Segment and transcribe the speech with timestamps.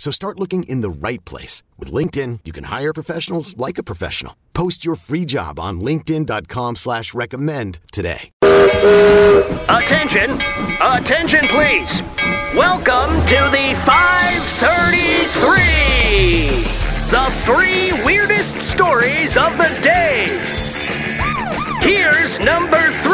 [0.00, 1.62] So start looking in the right place.
[1.78, 4.34] With LinkedIn, you can hire professionals like a professional.
[4.54, 8.30] Post your free job on linkedin.com slash recommend today.
[9.68, 10.40] Attention!
[10.80, 12.00] Attention, please!
[12.56, 16.64] Welcome to the 533!
[17.10, 20.28] The three weirdest stories of the day!
[21.82, 23.09] Here's number three!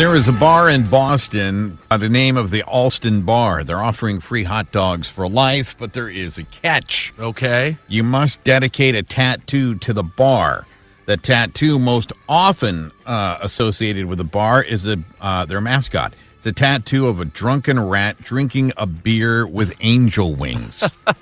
[0.00, 3.64] There is a bar in Boston by the name of the Alston Bar.
[3.64, 7.12] They're offering free hot dogs for life, but there is a catch.
[7.18, 7.76] Okay.
[7.86, 10.64] You must dedicate a tattoo to the bar.
[11.04, 16.14] The tattoo most often uh, associated with the bar is a, uh, their mascot.
[16.38, 20.82] It's a tattoo of a drunken rat drinking a beer with angel wings.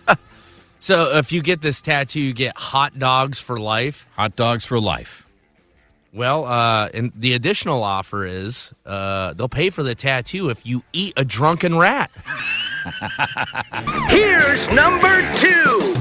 [0.81, 4.06] So if you get this tattoo, you get hot dogs for life.
[4.14, 5.28] hot dogs for life.
[6.12, 10.83] Well, uh, and the additional offer is uh, they'll pay for the tattoo if you
[10.92, 12.11] eat a drunken rat.
[14.09, 15.95] Here's number two!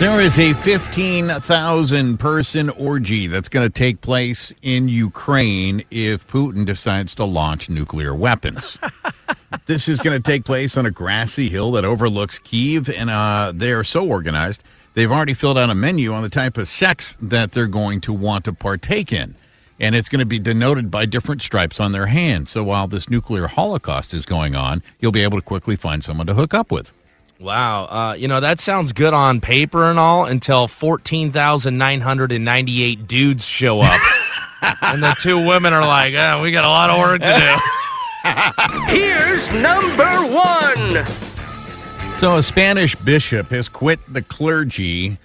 [0.00, 6.64] There is a 15,000 person orgy that's going to take place in Ukraine if Putin
[6.64, 8.78] decides to launch nuclear weapons.
[9.66, 13.52] this is going to take place on a grassy hill that overlooks Kiev, and uh,
[13.54, 17.16] they are so organized, they've already filled out a menu on the type of sex
[17.20, 19.34] that they're going to want to partake in.
[19.78, 22.50] And it's going to be denoted by different stripes on their hands.
[22.50, 26.26] So while this nuclear holocaust is going on, you'll be able to quickly find someone
[26.26, 26.92] to hook up with.
[27.38, 27.84] Wow.
[27.84, 33.98] Uh, you know, that sounds good on paper and all until 14,998 dudes show up.
[34.82, 37.56] and the two women are like, oh, we got a lot of work to do.
[38.92, 41.39] Here's number one!
[42.20, 45.16] So, a Spanish bishop has quit the clergy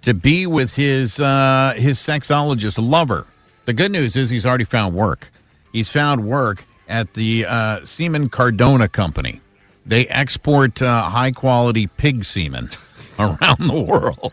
[0.00, 3.26] to be with his uh, his sexologist lover.
[3.66, 5.30] The good news is he's already found work.
[5.74, 9.42] He's found work at the uh, Semen Cardona Company.
[9.84, 12.70] They export uh, high quality pig semen
[13.18, 14.32] around the world.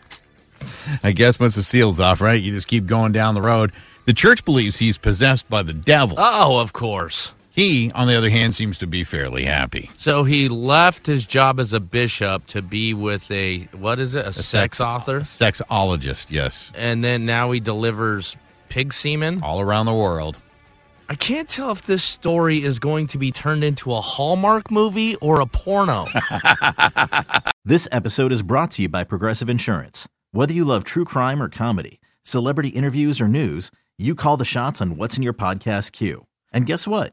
[1.02, 2.42] I guess once the seal's off, right?
[2.42, 3.72] You just keep going down the road.
[4.06, 6.16] The church believes he's possessed by the devil.
[6.18, 7.34] Oh, of course.
[7.56, 9.90] He, on the other hand, seems to be fairly happy.
[9.96, 14.26] So he left his job as a bishop to be with a, what is it,
[14.26, 15.20] a, sex, author?
[15.20, 16.70] Sexologist, yes.
[16.74, 18.36] And then now he delivers
[18.68, 19.42] pig semen.
[19.42, 20.38] All around the world.
[21.08, 25.16] I can't tell if this story is going to be turned into a Hallmark movie
[25.16, 26.06] or a porno.
[27.66, 30.06] This episode is brought to you by Progressive Insurance.
[30.30, 34.80] Whether you love true crime or comedy, celebrity interviews or news, you call the shots
[34.80, 36.26] on what's in your podcast queue.
[36.52, 37.12] And guess what?